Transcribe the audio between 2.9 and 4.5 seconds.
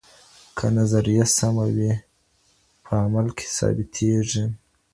عمل کي ثابتيږي.